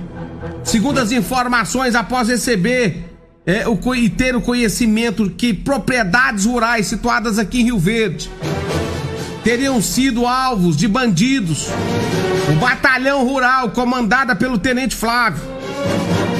Segundo 0.63 0.99
as 0.99 1.11
informações, 1.11 1.95
após 1.95 2.29
receber 2.29 3.03
é, 3.47 3.67
o, 3.67 3.95
e 3.95 4.11
ter 4.11 4.35
o 4.35 4.41
conhecimento 4.41 5.27
que 5.31 5.55
propriedades 5.55 6.45
rurais 6.45 6.85
situadas 6.85 7.39
aqui 7.39 7.61
em 7.61 7.63
Rio 7.63 7.79
Verde 7.79 8.29
teriam 9.43 9.81
sido 9.81 10.27
alvos 10.27 10.77
de 10.77 10.87
bandidos. 10.87 11.69
O 12.47 12.59
batalhão 12.59 13.25
rural, 13.25 13.71
comandada 13.71 14.35
pelo 14.35 14.59
tenente 14.59 14.95
Flávio, 14.95 15.41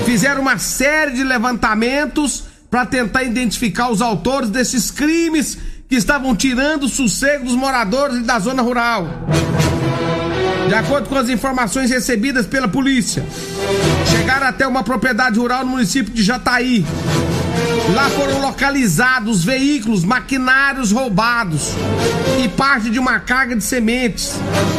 fizeram 0.05 0.39
uma 0.39 0.59
série 0.59 1.13
de 1.13 1.23
levantamentos 1.23 2.43
para 2.69 2.85
tentar 2.85 3.23
identificar 3.23 3.89
os 3.89 4.03
autores 4.03 4.51
desses 4.51 4.91
crimes 4.91 5.57
que 5.89 5.95
estavam 5.95 6.35
tirando 6.35 6.83
o 6.83 6.89
sossego 6.89 7.45
dos 7.45 7.55
moradores 7.55 8.23
da 8.23 8.37
zona 8.37 8.61
rural. 8.61 9.07
De 10.73 10.79
acordo 10.79 11.07
com 11.07 11.15
as 11.15 11.29
informações 11.29 11.91
recebidas 11.91 12.47
pela 12.47 12.67
polícia, 12.67 13.23
chegaram 14.09 14.47
até 14.47 14.65
uma 14.65 14.81
propriedade 14.81 15.37
rural 15.37 15.63
no 15.63 15.69
município 15.69 16.11
de 16.11 16.23
Jataí. 16.23 16.83
Lá 17.93 18.09
foram 18.09 18.41
localizados 18.41 19.43
veículos, 19.43 20.03
maquinários 20.03 20.91
roubados 20.91 21.73
e 22.43 22.49
parte 22.49 22.89
de 22.89 22.97
uma 22.97 23.19
carga 23.19 23.55
de 23.55 23.63
sementes, 23.63 24.33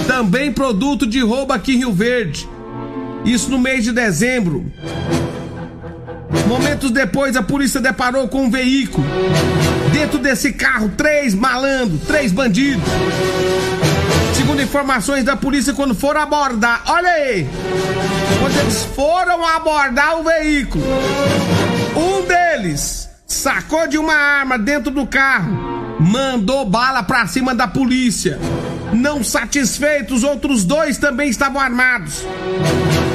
também 0.09 0.51
produto 0.51 1.07
de 1.07 1.21
roubo 1.21 1.53
aqui 1.53 1.77
em 1.77 1.79
Rio 1.79 1.93
Verde. 1.93 2.49
Isso 3.25 3.49
no 3.49 3.61
mês 3.61 3.85
de 3.85 3.93
dezembro. 3.93 4.67
Momentos 6.49 6.91
depois, 6.91 7.37
a 7.37 7.43
polícia 7.43 7.81
deparou 7.81 8.27
com 8.27 8.47
um 8.47 8.51
veículo. 8.51 9.07
Dentro 9.93 10.19
desse 10.19 10.55
carro, 10.55 10.91
três 10.97 11.37
malandros, 11.37 12.01
três 12.01 12.33
bandidos. 12.33 12.83
Segundo 14.55 14.69
informações 14.69 15.25
da 15.25 15.35
polícia, 15.35 15.75
quando 15.75 15.97
foram 15.97 16.21
abordar, 16.21 16.85
olha 16.87 17.09
aí, 17.09 17.49
quando 18.39 18.57
eles 18.61 18.85
foram 18.95 19.45
abordar 19.45 20.21
o 20.21 20.23
veículo, 20.23 20.85
um 21.97 22.25
deles 22.25 23.09
sacou 23.27 23.89
de 23.89 23.99
uma 23.99 24.15
arma 24.15 24.57
dentro 24.57 24.93
do 24.93 25.09
carro, 25.09 25.99
mandou 25.99 26.65
bala 26.65 27.03
pra 27.03 27.27
cima 27.27 27.53
da 27.53 27.67
polícia. 27.67 28.39
Não 28.93 29.25
satisfeitos, 29.25 30.23
outros 30.23 30.63
dois 30.63 30.99
também 30.99 31.29
estavam 31.29 31.61
armados 31.61 32.25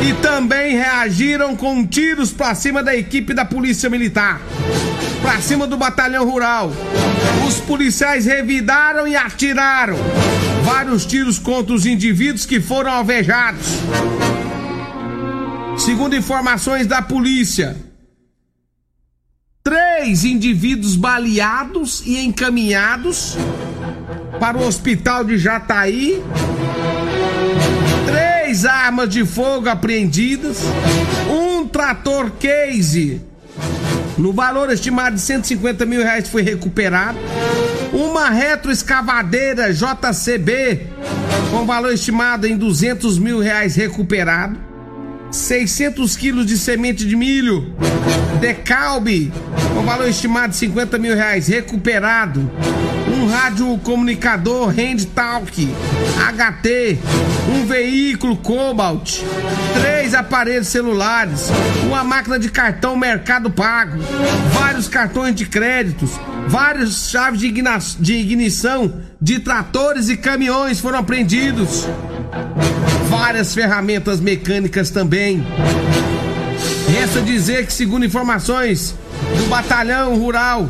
e 0.01 0.11
também 0.15 0.75
reagiram 0.75 1.55
com 1.55 1.87
tiros 1.87 2.33
pra 2.33 2.53
cima 2.53 2.83
da 2.83 2.93
equipe 2.93 3.33
da 3.33 3.45
polícia 3.45 3.89
militar, 3.89 4.41
pra 5.21 5.39
cima 5.39 5.65
do 5.65 5.77
batalhão 5.77 6.29
rural. 6.29 6.69
Os 7.47 7.61
policiais 7.61 8.25
revidaram 8.25 9.07
e 9.07 9.15
atiraram 9.15 9.95
vários 10.63 11.05
tiros 11.05 11.39
contra 11.39 11.73
os 11.73 11.85
indivíduos 11.85 12.45
que 12.45 12.59
foram 12.59 12.91
alvejados. 12.91 13.67
Segundo 15.77 16.15
informações 16.15 16.87
da 16.87 17.01
polícia, 17.01 17.77
três 19.63 20.25
indivíduos 20.25 20.95
baleados 20.95 22.03
e 22.05 22.19
encaminhados 22.19 23.37
para 24.39 24.57
o 24.57 24.65
hospital 24.65 25.23
de 25.23 25.37
Jataí. 25.37 26.21
Três 28.05 28.65
armas 28.65 29.09
de 29.09 29.25
fogo 29.25 29.69
apreendidas, 29.69 30.57
um 31.29 31.67
trator 31.67 32.31
case 32.31 33.21
no 34.19 34.33
valor 34.33 34.69
estimado 34.71 35.15
de 35.15 35.21
150 35.21 35.85
mil 35.85 36.01
reais 36.01 36.27
foi 36.27 36.41
recuperado. 36.41 37.17
Uma 37.91 38.29
retroescavadeira 38.29 39.73
JCB 39.73 40.87
com 41.51 41.65
valor 41.65 41.93
estimado 41.93 42.45
em 42.47 42.55
200 42.55 43.17
mil 43.17 43.39
reais 43.39 43.75
recuperado. 43.75 44.57
600 45.31 46.15
quilos 46.15 46.45
de 46.45 46.57
semente 46.57 47.05
de 47.05 47.15
milho 47.15 47.75
Decalbe 48.39 49.31
com 49.75 49.81
valor 49.83 50.07
estimado 50.07 50.49
de 50.49 50.55
50 50.55 50.97
mil 50.97 51.13
reais 51.13 51.47
recuperado. 51.47 52.49
Um 53.07 53.27
rádio 53.27 53.77
comunicador 53.79 54.69
Handtalk 54.69 55.67
HT, 55.67 56.97
um 57.53 57.65
veículo 57.65 58.37
Cobalt, 58.37 59.19
três 59.73 60.13
aparelhos 60.13 60.67
celulares, 60.67 61.49
uma 61.85 62.03
máquina 62.03 62.39
de 62.39 62.49
cartão 62.49 62.95
Mercado 62.95 63.49
Pago, 63.51 63.99
vários 64.53 64.87
cartões 64.87 65.35
de 65.35 65.45
créditos, 65.45 66.11
várias 66.49 67.09
chaves 67.11 67.39
de, 67.39 67.53
de 67.99 68.13
ignição 68.13 68.91
de 69.21 69.39
tratores 69.39 70.09
e 70.09 70.17
caminhões 70.17 70.79
foram 70.79 70.97
apreendidos. 70.97 71.85
Várias 73.07 73.53
ferramentas 73.53 74.19
mecânicas 74.19 74.89
também. 74.89 75.45
Resta 76.91 77.21
dizer 77.21 77.67
que, 77.67 77.73
segundo 77.73 78.03
informações 78.03 78.95
do 79.37 79.45
batalhão 79.47 80.17
rural, 80.17 80.67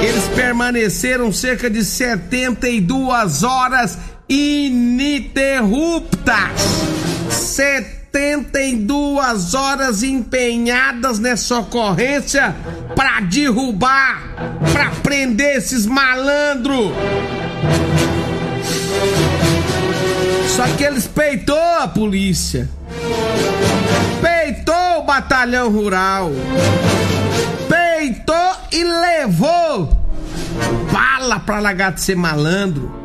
eles 0.00 0.24
permaneceram 0.34 1.32
cerca 1.32 1.70
de 1.70 1.82
72 1.82 3.42
horas 3.42 3.96
ininterruptas. 4.28 6.50
72 7.30 7.93
horas 9.54 10.02
empenhadas 10.02 11.18
nessa 11.18 11.58
ocorrência 11.58 12.54
para 12.94 13.20
derrubar, 13.20 14.22
para 14.72 14.90
prender 15.02 15.56
esses 15.56 15.84
malandros. 15.84 16.92
Só 20.48 20.64
que 20.76 20.84
eles 20.84 21.08
peitou 21.08 21.58
a 21.80 21.88
polícia. 21.88 22.68
Peitou 24.22 25.00
o 25.00 25.02
batalhão 25.02 25.70
rural. 25.70 26.30
Peitou 27.68 28.56
e 28.70 28.84
levou 28.84 30.04
bala 30.92 31.40
pra 31.40 31.58
de 31.90 32.00
ser 32.00 32.16
malandro. 32.16 33.03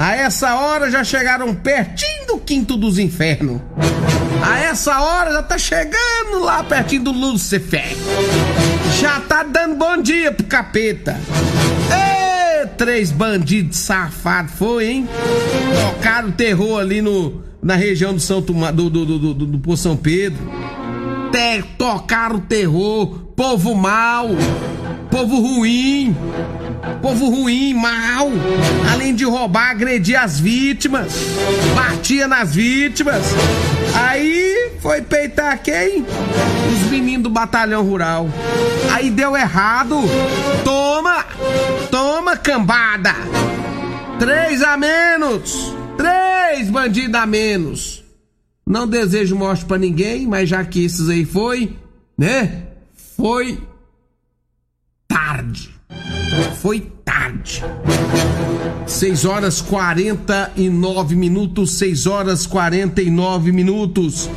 A 0.00 0.16
essa 0.16 0.54
hora 0.54 0.90
já 0.90 1.04
chegaram 1.04 1.54
pertinho 1.54 2.26
do 2.26 2.38
quinto 2.38 2.74
dos 2.74 2.98
infernos. 2.98 3.60
A 4.42 4.58
essa 4.58 4.98
hora 4.98 5.30
já 5.30 5.42
tá 5.42 5.58
chegando 5.58 6.38
lá 6.38 6.64
pertinho 6.64 7.04
do 7.04 7.12
Lúcifer. 7.12 7.94
Já 8.98 9.20
tá 9.20 9.42
dando 9.42 9.74
bom 9.76 9.98
dia 10.00 10.32
pro 10.32 10.46
capeta. 10.46 11.20
Ê, 11.92 12.66
três 12.78 13.12
bandidos 13.12 13.76
safados 13.76 14.54
foi, 14.54 14.86
hein? 14.86 15.08
Tocaram 15.92 16.32
terror 16.32 16.80
ali 16.80 17.02
no, 17.02 17.42
na 17.62 17.76
região 17.76 18.14
do 18.14 18.20
São 18.20 18.40
Tomá, 18.40 18.70
do, 18.70 18.88
do, 18.88 19.04
do, 19.04 19.34
do, 19.34 19.46
do 19.46 19.76
São 19.76 19.98
Pedro. 19.98 20.50
Te, 21.30 21.62
tocaram 21.76 22.40
terror, 22.40 23.18
povo 23.36 23.74
mau, 23.74 24.30
povo 25.10 25.40
ruim, 25.42 26.16
povo 27.00 27.28
ruim, 27.28 27.74
mal. 27.74 28.28
Além 28.92 29.14
de 29.14 29.24
roubar, 29.24 29.70
agredir 29.70 30.20
as 30.20 30.38
vítimas, 30.38 31.12
batia 31.74 32.26
nas 32.26 32.54
vítimas. 32.54 33.22
Aí 33.94 34.72
foi 34.80 35.02
peitar 35.02 35.62
quem? 35.62 36.04
Os 36.72 36.90
meninos 36.90 37.24
do 37.24 37.30
batalhão 37.30 37.82
rural. 37.82 38.28
Aí 38.92 39.10
deu 39.10 39.36
errado. 39.36 39.96
Toma! 40.64 41.24
Toma, 41.90 42.36
cambada! 42.36 43.14
Três 44.18 44.62
a 44.62 44.76
menos! 44.76 45.74
Três 45.96 46.68
bandidos 46.68 47.14
a 47.14 47.26
menos! 47.26 48.04
Não 48.66 48.86
desejo 48.86 49.34
morte 49.34 49.64
pra 49.64 49.78
ninguém, 49.78 50.26
mas 50.26 50.48
já 50.48 50.64
que 50.64 50.84
esses 50.84 51.08
aí 51.08 51.24
foi, 51.24 51.76
né? 52.16 52.62
Foi. 53.16 53.58
Foi 56.60 56.80
tarde. 57.04 57.64
6 58.86 59.24
horas 59.24 59.60
49 59.60 61.14
minutos, 61.14 61.72
6 61.74 62.06
horas 62.06 62.46
49 62.46 63.52
minutos. 63.52 64.28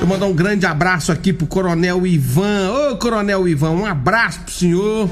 Eu 0.00 0.06
mandar 0.06 0.26
um 0.26 0.34
grande 0.34 0.66
abraço 0.66 1.10
aqui 1.10 1.32
pro 1.32 1.46
Coronel 1.46 2.06
Ivan. 2.06 2.70
Ô, 2.70 2.96
Coronel 2.96 3.48
Ivan, 3.48 3.70
um 3.70 3.86
abraço 3.86 4.40
pro 4.40 4.52
senhor. 4.52 5.08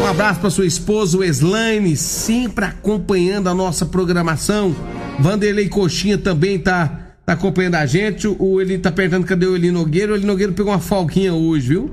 Um 0.00 0.06
abraço 0.06 0.40
pra 0.40 0.48
sua 0.48 0.64
esposa, 0.64 1.18
o 1.18 1.24
Eslaine, 1.24 1.94
sempre 1.96 2.64
acompanhando 2.64 3.48
a 3.48 3.54
nossa 3.54 3.84
programação. 3.84 4.74
Vanderlei 5.18 5.68
Coxinha 5.68 6.16
também 6.16 6.58
tá, 6.58 7.09
tá 7.30 7.34
acompanhando 7.34 7.76
a 7.76 7.86
gente. 7.86 8.26
O 8.26 8.60
Eli 8.60 8.78
tá 8.78 8.90
perguntando 8.90 9.26
cadê 9.26 9.46
o 9.46 9.54
Eli 9.54 9.70
Nogueira. 9.70 10.12
O 10.12 10.16
Eli 10.16 10.26
Nogueira 10.26 10.52
pegou 10.52 10.72
uma 10.72 10.80
folguinha 10.80 11.32
hoje, 11.32 11.68
viu? 11.68 11.90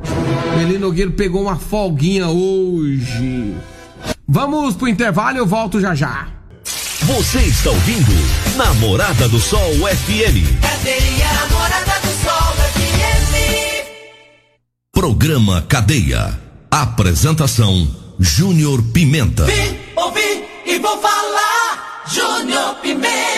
O 0.56 0.60
Eli 0.60 0.78
Nogueira 0.80 1.12
pegou 1.12 1.43
uma 1.43 1.56
folguinha 1.56 2.28
hoje. 2.28 3.54
Vamos 4.28 4.76
pro 4.76 4.88
intervalo, 4.88 5.38
eu 5.38 5.45
volto 5.45 5.80
já 5.80 5.93
já. 5.93 6.28
Você 7.02 7.39
está 7.39 7.69
ouvindo 7.69 8.12
Namorada 8.58 9.30
do 9.30 9.39
Sol 9.39 9.71
FM. 9.73 10.60
Cadeia 10.60 11.34
Namorada 11.34 12.00
do 12.02 12.12
Sol 12.23 12.54
FM. 12.73 13.86
Programa 14.91 15.62
Cadeia. 15.69 16.38
Apresentação 16.71 17.88
Júnior 18.19 18.82
Pimenta. 18.91 19.45
Vim, 19.45 19.78
ouvi 19.95 20.43
e 20.65 20.80
vou 20.80 21.00
falar. 21.00 22.04
Júnior 22.08 22.76
Pimenta. 22.82 23.38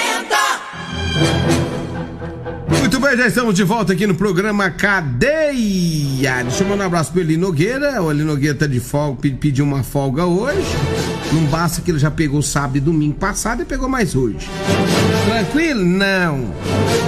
Muito 2.91 3.01
bem, 3.01 3.15
já 3.15 3.27
estamos 3.27 3.53
de 3.53 3.63
volta 3.63 3.93
aqui 3.93 4.07
no 4.07 4.15
programa 4.15 4.67
Cadeia. 4.71 6.41
Deixa 6.41 6.63
eu 6.63 6.67
mandar 6.67 6.85
um 6.85 6.87
abraço 6.87 7.11
pro 7.11 7.21
Eli 7.21 7.37
Nogueira. 7.37 8.01
O 8.01 8.09
Eli 8.09 8.23
Nogueira 8.23 8.55
tá 8.57 8.65
de 8.65 8.79
folga, 8.79 9.21
pe- 9.21 9.29
pediu 9.29 9.63
uma 9.63 9.83
folga 9.83 10.25
hoje. 10.25 10.75
Não 11.31 11.43
basta 11.45 11.81
que 11.81 11.91
ele 11.91 11.99
já 11.99 12.09
pegou 12.09 12.41
sábado 12.41 12.77
e 12.77 12.79
domingo 12.79 13.13
passado 13.13 13.61
e 13.61 13.65
pegou 13.65 13.87
mais 13.87 14.15
hoje. 14.15 14.49
Tranquilo? 15.27 15.85
Não. 15.85 16.51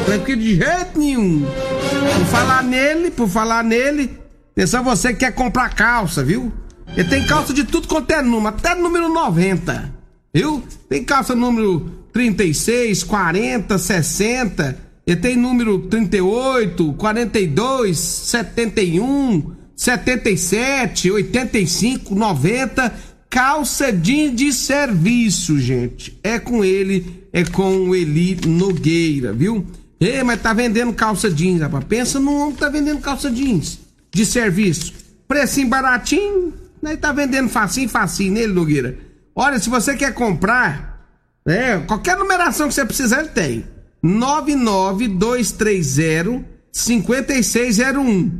Tranquilo 0.06 0.42
de 0.42 0.56
jeito 0.58 1.00
nenhum. 1.00 1.48
Por 2.16 2.26
falar 2.28 2.62
nele, 2.62 3.10
por 3.10 3.28
falar 3.28 3.64
nele, 3.64 4.16
atenção 4.52 4.84
você 4.84 5.14
que 5.14 5.22
quer 5.22 5.32
comprar 5.34 5.70
calça, 5.74 6.24
viu? 6.24 6.54
Ele 6.96 7.10
tem 7.10 7.26
calça 7.26 7.54
de 7.56 7.64
tudo 7.64 7.88
quanto 7.88 8.12
é 8.12 8.22
número, 8.22 8.50
até 8.56 8.76
número 8.76 9.10
90. 9.12 9.92
Viu? 10.32 10.62
Tem 10.88 11.04
calça 11.04 11.34
número 11.34 11.92
36, 12.14 13.02
40, 13.04 13.80
60. 13.80 14.91
Ele 15.12 15.20
tem 15.20 15.36
número 15.36 15.78
38, 15.78 16.94
42, 16.94 18.00
71, 18.00 19.52
77, 19.76 21.12
85, 21.12 22.16
90. 22.16 22.94
Calça 23.30 23.92
jeans 23.92 24.34
de 24.34 24.54
serviço, 24.54 25.60
gente. 25.60 26.18
É 26.24 26.40
com 26.40 26.64
ele, 26.64 27.28
é 27.34 27.44
com 27.44 27.90
o 27.90 27.94
Eli 27.94 28.40
Nogueira, 28.48 29.34
viu? 29.34 29.68
Ei, 30.00 30.24
mas 30.24 30.42
tá 30.42 30.54
vendendo 30.54 30.94
calça 30.94 31.30
jeans, 31.30 31.60
rapaz. 31.60 31.84
Pensa 31.84 32.18
num 32.18 32.44
homem 32.44 32.54
que 32.54 32.62
tá 32.62 32.70
vendendo 32.70 33.02
calça 33.02 33.30
jeans 33.30 33.80
de 34.14 34.26
serviço. 34.26 34.94
Precinho 35.28 35.68
baratinho, 35.68 36.54
né? 36.82 36.96
Tá 36.96 37.12
vendendo 37.12 37.50
facinho, 37.50 37.90
facinho 37.90 38.32
nele, 38.32 38.54
Nogueira. 38.54 38.98
Olha, 39.36 39.60
se 39.60 39.70
você 39.70 39.94
quer 39.94 40.14
comprar, 40.14 41.06
é, 41.46 41.80
qualquer 41.80 42.16
numeração 42.16 42.70
que 42.70 42.74
você 42.74 42.86
precisar, 42.86 43.20
ele 43.20 43.30
tem. 43.30 43.81
99230 44.02 46.46
5601. 46.72 48.32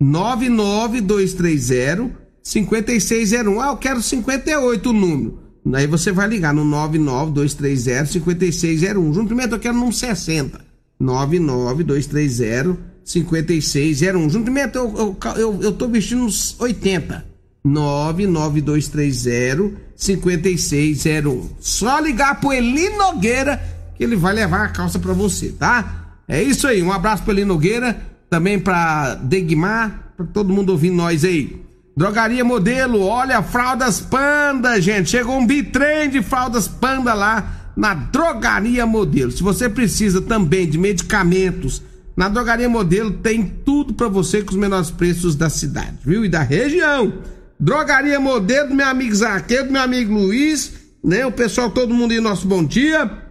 99230 0.00 2.10
5601. 2.42 3.60
Ah, 3.60 3.68
eu 3.68 3.76
quero 3.76 4.02
58 4.02 4.90
o 4.90 4.92
número. 4.92 5.38
Aí 5.74 5.86
você 5.86 6.10
vai 6.10 6.26
ligar 6.28 6.52
no 6.52 6.64
99230 6.64 8.06
5601. 8.06 9.14
Juntamento 9.14 9.54
eu 9.54 9.60
quero 9.60 9.76
num 9.76 9.92
60. 9.92 10.60
99230 10.98 12.76
5601. 13.04 14.28
Juntamento 14.28 14.78
eu, 14.78 14.92
eu, 14.98 15.16
eu, 15.36 15.62
eu 15.62 15.72
tô 15.72 15.86
vestindo 15.88 16.24
uns 16.24 16.60
80. 16.60 17.30
99230 17.64 19.80
5601. 19.96 21.50
Só 21.60 22.00
ligar 22.00 22.40
pro 22.40 22.52
Eli 22.52 22.88
Nogueira 22.90 23.71
que 23.94 24.02
ele 24.02 24.16
vai 24.16 24.34
levar 24.34 24.64
a 24.64 24.68
calça 24.68 24.98
pra 24.98 25.12
você, 25.12 25.50
tá? 25.50 26.02
É 26.28 26.42
isso 26.42 26.66
aí. 26.66 26.82
Um 26.82 26.92
abraço 26.92 27.28
Eli 27.30 27.44
Nogueira, 27.44 28.00
também 28.30 28.58
pra 28.58 29.14
Degmar, 29.14 30.12
pra 30.16 30.26
todo 30.26 30.52
mundo 30.52 30.70
ouvindo 30.70 30.96
nós 30.96 31.24
aí. 31.24 31.60
Drogaria 31.94 32.42
Modelo, 32.42 33.02
olha, 33.02 33.42
fraldas 33.42 34.00
panda, 34.00 34.80
gente. 34.80 35.10
Chegou 35.10 35.36
um 35.36 35.46
bitrem 35.46 36.08
de 36.08 36.22
fraldas 36.22 36.66
panda 36.66 37.12
lá 37.12 37.72
na 37.76 37.92
Drogaria 37.92 38.86
Modelo. 38.86 39.30
Se 39.30 39.42
você 39.42 39.68
precisa 39.68 40.22
também 40.22 40.66
de 40.66 40.78
medicamentos, 40.78 41.82
na 42.16 42.28
Drogaria 42.28 42.68
Modelo 42.68 43.10
tem 43.10 43.44
tudo 43.44 43.92
para 43.92 44.08
você 44.08 44.42
com 44.42 44.52
os 44.52 44.56
menores 44.56 44.90
preços 44.90 45.34
da 45.34 45.50
cidade, 45.50 45.98
viu? 46.04 46.24
E 46.24 46.28
da 46.28 46.42
região. 46.42 47.12
Drogaria 47.60 48.18
Modelo 48.18 48.74
meu 48.74 48.86
amigo 48.86 49.14
Zaqueu, 49.14 49.70
meu 49.70 49.82
amigo 49.82 50.14
Luiz, 50.14 50.72
né? 51.04 51.26
O 51.26 51.32
pessoal, 51.32 51.70
todo 51.70 51.94
mundo 51.94 52.12
aí, 52.12 52.20
nosso 52.20 52.46
bom 52.46 52.64
dia. 52.64 53.21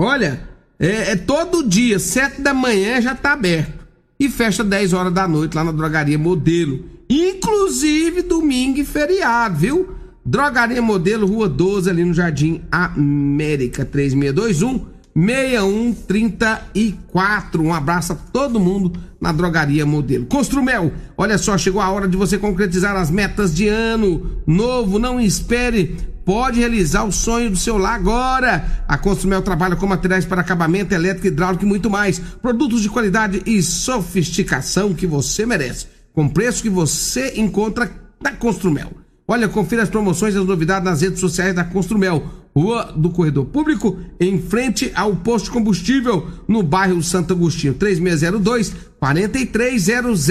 Olha, 0.00 0.48
é, 0.78 1.10
é 1.10 1.16
todo 1.16 1.68
dia, 1.68 1.98
sete 1.98 2.40
da 2.40 2.54
manhã 2.54 3.00
já 3.00 3.16
tá 3.16 3.32
aberto. 3.32 3.84
E 4.20 4.28
fecha 4.28 4.62
10 4.62 4.92
horas 4.92 5.12
da 5.12 5.26
noite 5.26 5.56
lá 5.56 5.64
na 5.64 5.72
Drogaria 5.72 6.16
Modelo. 6.16 6.84
Inclusive 7.10 8.22
domingo 8.22 8.78
e 8.78 8.84
feriado, 8.84 9.56
viu? 9.56 9.94
Drogaria 10.24 10.80
Modelo, 10.80 11.26
Rua 11.26 11.48
12, 11.48 11.90
ali 11.90 12.04
no 12.04 12.14
Jardim 12.14 12.62
América, 12.70 13.84
3621 13.84 14.97
6134. 15.18 17.62
Um 17.62 17.74
abraço 17.74 18.12
a 18.12 18.16
todo 18.16 18.60
mundo 18.60 18.92
na 19.20 19.32
Drogaria 19.32 19.84
Modelo. 19.84 20.26
Construmel, 20.26 20.92
olha 21.16 21.36
só, 21.36 21.58
chegou 21.58 21.80
a 21.80 21.90
hora 21.90 22.06
de 22.06 22.16
você 22.16 22.38
concretizar 22.38 22.94
as 22.94 23.10
metas 23.10 23.52
de 23.52 23.66
ano 23.66 24.40
novo. 24.46 25.00
Não 25.00 25.20
espere, 25.20 25.96
pode 26.24 26.60
realizar 26.60 27.02
o 27.02 27.10
sonho 27.10 27.50
do 27.50 27.56
seu 27.56 27.76
lar 27.76 27.96
agora. 27.96 28.84
A 28.86 28.96
Construmel 28.96 29.42
trabalha 29.42 29.74
com 29.74 29.88
materiais 29.88 30.24
para 30.24 30.40
acabamento 30.40 30.94
elétrico, 30.94 31.26
hidráulico 31.26 31.64
e 31.64 31.68
muito 31.68 31.90
mais. 31.90 32.20
Produtos 32.20 32.82
de 32.82 32.88
qualidade 32.88 33.42
e 33.44 33.60
sofisticação 33.60 34.94
que 34.94 35.06
você 35.06 35.44
merece. 35.44 35.86
Com 36.12 36.28
preço 36.28 36.62
que 36.62 36.70
você 36.70 37.32
encontra 37.36 37.90
na 38.22 38.30
Construmel. 38.32 38.92
Olha, 39.26 39.48
confira 39.48 39.82
as 39.82 39.90
promoções 39.90 40.34
e 40.34 40.38
as 40.38 40.46
novidades 40.46 40.84
nas 40.84 41.02
redes 41.02 41.20
sociais 41.20 41.54
da 41.54 41.62
Construmel. 41.62 42.37
Rua 42.58 42.92
do 42.96 43.10
Corredor 43.10 43.44
Público, 43.44 43.98
em 44.18 44.40
frente 44.42 44.90
ao 44.94 45.14
posto 45.14 45.44
de 45.44 45.50
combustível, 45.52 46.26
no 46.48 46.60
bairro 46.62 47.00
Santo 47.02 47.32
Agostinho, 47.32 47.74
3602 47.74 48.74
4300. 48.98 50.30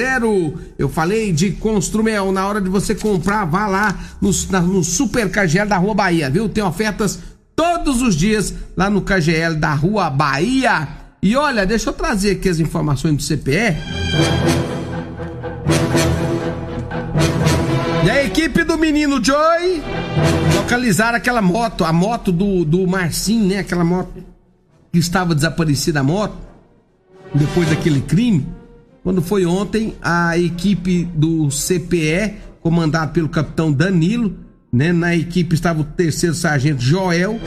Eu 0.77 0.89
falei 0.89 1.31
de 1.31 1.51
Construmel, 1.51 2.33
na 2.33 2.45
hora 2.45 2.59
de 2.59 2.69
você 2.69 2.93
comprar, 2.93 3.45
vá 3.45 3.65
lá 3.67 3.97
no, 4.19 4.31
na, 4.49 4.59
no 4.59 4.83
Super 4.83 5.31
KGL 5.31 5.69
da 5.69 5.77
Rua 5.77 5.95
Bahia, 5.95 6.29
viu? 6.29 6.49
Tem 6.49 6.63
ofertas 6.63 7.19
todos 7.55 8.01
os 8.01 8.13
dias 8.13 8.53
lá 8.75 8.89
no 8.89 9.01
KGL 9.01 9.55
da 9.55 9.73
Rua 9.73 10.09
Bahia. 10.09 10.85
E 11.23 11.33
olha, 11.35 11.65
deixa 11.65 11.89
eu 11.89 11.93
trazer 11.93 12.31
aqui 12.31 12.49
as 12.49 12.59
informações 12.59 13.15
do 13.15 13.23
CPE. 13.23 13.77
E 18.05 18.09
a 18.09 18.23
equipe 18.23 18.63
do 18.65 18.77
menino 18.77 19.23
Joy 19.23 19.81
localizaram 20.67 21.17
aquela 21.17 21.41
moto, 21.41 21.85
a 21.85 21.93
moto 21.93 22.29
do, 22.29 22.65
do 22.65 22.85
Marcinho, 22.85 23.47
né? 23.47 23.59
Aquela 23.59 23.85
moto 23.85 24.11
que 24.91 24.99
estava 24.99 25.33
desaparecida 25.33 26.01
a 26.01 26.03
moto, 26.03 26.35
depois 27.33 27.69
daquele 27.69 28.01
crime. 28.01 28.45
Quando 29.01 29.21
foi 29.21 29.45
ontem, 29.45 29.95
a 30.01 30.37
equipe 30.37 31.05
do 31.05 31.47
CPE, 31.49 32.35
comandada 32.61 33.13
pelo 33.13 33.29
capitão 33.29 33.71
Danilo, 33.71 34.35
né? 34.69 34.91
Na 34.91 35.15
equipe 35.15 35.55
estava 35.55 35.79
o 35.79 35.85
terceiro 35.85 36.35
sargento 36.35 36.81
Joel. 36.81 37.39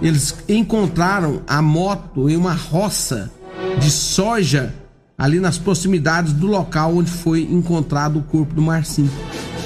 Eles 0.00 0.34
encontraram 0.48 1.42
a 1.46 1.60
moto 1.60 2.26
em 2.30 2.36
uma 2.38 2.54
roça 2.54 3.30
de 3.78 3.90
soja 3.90 4.74
ali 5.18 5.40
nas 5.40 5.58
proximidades 5.58 6.32
do 6.32 6.46
local 6.46 6.96
onde 6.96 7.10
foi 7.10 7.42
encontrado 7.42 8.18
o 8.18 8.22
corpo 8.22 8.54
do 8.54 8.62
Marcinho. 8.62 9.10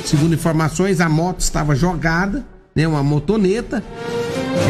Segundo 0.05 0.35
informações, 0.35 1.01
a 1.01 1.09
moto 1.09 1.41
estava 1.41 1.77
jogada, 1.77 2.45
né, 2.81 2.89
uma 2.89 3.03
motoneta. 3.03 3.85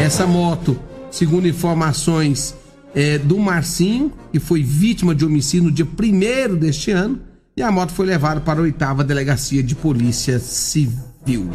Essa 0.03 0.27
moto, 0.27 0.77
segundo 1.09 1.47
informações 1.47 2.55
é, 2.93 3.17
do 3.17 3.37
Marcinho, 3.39 4.11
que 4.31 4.39
foi 4.39 4.61
vítima 4.61 5.15
de 5.15 5.25
homicídio 5.25 5.65
no 5.65 5.71
dia 5.71 5.85
1 5.85 6.55
deste 6.55 6.91
ano, 6.91 7.19
e 7.55 7.61
a 7.61 7.71
moto 7.71 7.91
foi 7.91 8.05
levada 8.05 8.41
para 8.41 8.59
a 8.59 8.63
oitava 8.63 9.03
delegacia 9.03 9.63
de 9.63 9.75
polícia 9.75 10.39
civil. 10.39 11.49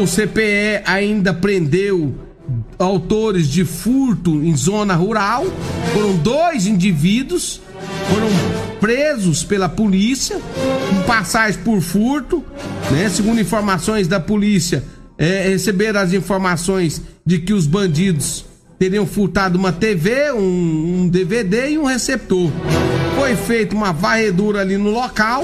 O 0.00 0.06
CPE 0.06 0.82
ainda 0.84 1.34
prendeu 1.34 2.14
autores 2.78 3.48
de 3.48 3.64
furto 3.64 4.42
em 4.42 4.56
zona 4.56 4.94
rural. 4.94 5.44
Foram 5.92 6.16
dois 6.16 6.66
indivíduos, 6.66 7.60
foram 8.08 8.28
presos 8.80 9.44
pela 9.44 9.68
polícia, 9.68 10.40
com 10.90 11.02
passagem 11.02 11.60
por 11.62 11.80
furto, 11.80 12.44
né? 12.90 13.08
Segundo 13.08 13.40
informações 13.40 14.06
da 14.06 14.20
polícia, 14.20 14.84
é, 15.16 15.48
receberam 15.48 16.00
as 16.00 16.12
informações 16.12 17.02
de 17.26 17.38
que 17.38 17.52
os 17.52 17.66
bandidos 17.66 18.44
teriam 18.78 19.04
furtado 19.06 19.58
uma 19.58 19.72
TV, 19.72 20.30
um, 20.32 21.02
um 21.02 21.08
DVD 21.08 21.70
e 21.70 21.78
um 21.78 21.84
receptor. 21.84 22.50
Foi 23.16 23.34
feita 23.34 23.74
uma 23.74 23.92
varredura 23.92 24.60
ali 24.60 24.76
no 24.76 24.90
local, 24.90 25.42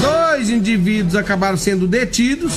dois 0.00 0.50
indivíduos 0.50 1.14
acabaram 1.14 1.56
sendo 1.56 1.86
detidos. 1.86 2.54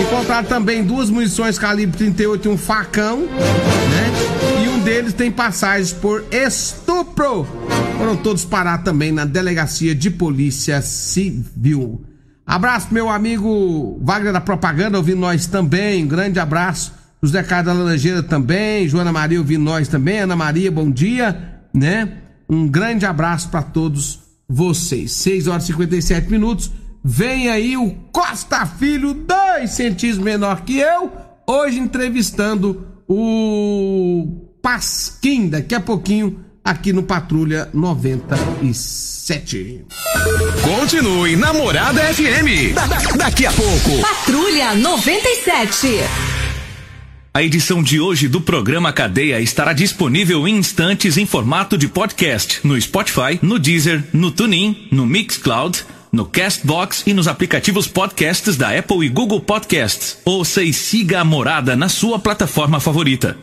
Encontraram 0.00 0.44
também 0.44 0.84
duas 0.84 1.10
munições 1.10 1.58
calibre 1.58 1.96
38 1.96 2.48
e 2.48 2.50
um 2.50 2.56
facão, 2.56 3.20
né? 3.20 4.64
E 4.64 4.68
um 4.68 4.78
deles 4.80 5.12
tem 5.12 5.30
passagens 5.30 5.92
por 5.92 6.24
estupro. 6.30 7.46
Foram 7.98 8.16
todos 8.16 8.44
parar 8.44 8.78
também 8.78 9.12
na 9.12 9.24
delegacia 9.24 9.94
de 9.94 10.10
polícia 10.10 10.82
civil. 10.82 12.04
Abraço 12.46 12.88
meu 12.92 13.08
amigo 13.08 13.98
Wagner 14.02 14.32
da 14.32 14.40
Propaganda 14.40 14.98
ouvindo 14.98 15.20
nós 15.20 15.46
também. 15.46 16.06
Grande 16.06 16.38
abraço. 16.38 16.92
José 17.22 17.42
Carlos 17.42 17.74
da 17.74 17.82
Laranjeira 17.82 18.22
também, 18.22 18.86
Joana 18.86 19.10
Maria 19.10 19.38
ouvindo 19.38 19.64
nós 19.64 19.88
também, 19.88 20.18
Ana 20.18 20.36
Maria, 20.36 20.70
bom 20.70 20.90
dia, 20.90 21.62
né? 21.72 22.18
Um 22.46 22.68
grande 22.68 23.06
abraço 23.06 23.48
para 23.48 23.62
todos 23.62 24.20
vocês. 24.46 25.12
6 25.12 25.46
horas 25.48 25.64
e 25.64 25.66
57 25.68 26.30
minutos. 26.30 26.70
Vem 27.02 27.48
aí 27.48 27.78
o 27.78 27.92
Costa 28.12 28.66
Filho, 28.66 29.14
dois 29.14 29.70
centímetros 29.70 30.22
menor 30.22 30.62
que 30.62 30.78
eu, 30.78 31.10
hoje 31.46 31.78
entrevistando 31.78 32.86
o 33.08 34.50
Pasquim, 34.62 35.48
daqui 35.48 35.74
a 35.74 35.80
pouquinho, 35.80 36.40
aqui 36.64 36.92
no 36.94 37.02
Patrulha 37.02 37.68
97. 37.74 39.84
Continue 40.62 41.36
Namorada 41.36 42.00
FM. 42.02 42.72
Da, 42.74 42.86
da, 42.86 42.96
daqui 43.16 43.44
a 43.44 43.52
pouco. 43.52 44.00
Patrulha 44.00 44.74
97. 44.74 45.88
A 47.34 47.42
edição 47.42 47.82
de 47.82 48.00
hoje 48.00 48.28
do 48.28 48.40
programa 48.40 48.90
Cadeia 48.92 49.40
estará 49.40 49.74
disponível 49.74 50.46
em 50.48 50.56
instantes 50.56 51.18
em 51.18 51.26
formato 51.26 51.76
de 51.76 51.88
podcast 51.88 52.60
no 52.64 52.80
Spotify, 52.80 53.38
no 53.42 53.58
Deezer, 53.58 54.02
no 54.12 54.30
TuneIn, 54.30 54.88
no 54.90 55.04
Mixcloud, 55.04 55.84
no 56.10 56.24
Castbox 56.24 57.02
e 57.06 57.12
nos 57.12 57.28
aplicativos 57.28 57.86
podcasts 57.88 58.56
da 58.56 58.78
Apple 58.78 59.04
e 59.04 59.10
Google 59.10 59.40
Podcasts. 59.40 60.16
Ouça 60.24 60.62
e 60.62 60.72
siga 60.72 61.20
a 61.20 61.24
Morada 61.24 61.76
na 61.76 61.90
sua 61.90 62.18
plataforma 62.18 62.80
favorita. 62.80 63.36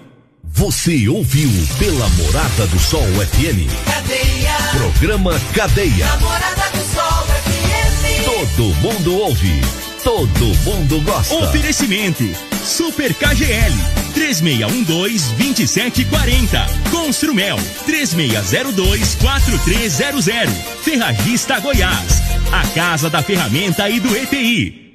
Você 0.54 1.08
ouviu 1.08 1.50
pela 1.80 2.08
Morada 2.10 2.68
do 2.68 2.78
Sol 2.80 3.02
FM. 3.02 3.66
Cadeia. 3.86 4.54
Programa 4.78 5.40
Cadeia. 5.54 6.06
Namorada 6.06 6.70
do 6.72 6.84
Sol 6.94 7.26
FM. 7.26 8.26
Todo 8.26 8.64
mundo 8.76 9.16
ouve. 9.18 9.62
Todo 10.04 10.46
mundo 10.66 11.00
gosta. 11.02 11.34
Oferecimento 11.36 12.24
Super 12.64 13.14
KGL 13.14 13.74
3612-2740. 14.14 16.68
Construmel 16.92 17.58
3602-4300. 17.88 20.50
Ferragista 20.84 21.60
Goiás. 21.60 22.22
A 22.52 22.68
Casa 22.76 23.10
da 23.10 23.24
Ferramenta 23.24 23.90
e 23.90 24.00
do 24.02 24.16
ETI. 24.16 24.91